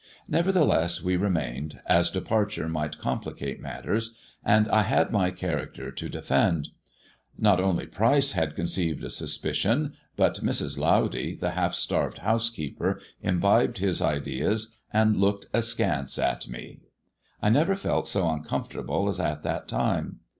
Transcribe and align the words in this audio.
Never 0.27 0.51
theless 0.51 0.99
we 1.03 1.15
remained, 1.15 1.79
as 1.85 2.09
departure 2.09 2.67
might 2.67 2.97
complicate 2.97 3.61
matters, 3.61 4.17
and 4.43 4.67
I 4.69 4.81
had 4.81 5.11
my 5.11 5.29
character 5.29 5.91
to 5.91 6.09
defend. 6.09 6.69
Not 7.37 7.59
only 7.59 7.85
Pryce 7.85 8.31
had 8.31 8.55
conceived 8.55 9.03
a 9.03 9.11
suspicion, 9.11 9.93
but 10.15 10.43
Mrs. 10.43 10.79
Lowdy, 10.79 11.35
the 11.35 11.51
half 11.51 11.75
starved 11.75 12.17
housekeeper, 12.17 12.99
imbibed 13.21 13.77
his 13.77 14.01
ideas, 14.01 14.75
and 14.91 15.17
looked 15.17 15.45
askance 15.53 16.17
at 16.17 16.47
me. 16.47 16.79
I 17.39 17.49
never 17.49 17.75
felt 17.75 18.07
so 18.07 18.27
uncomfortable 18.27 19.07
as 19.07 19.19
at 19.19 19.43
that 19.43 19.67
time. 19.67 20.21